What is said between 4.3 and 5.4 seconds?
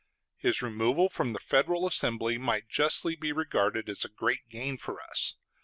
gain for us.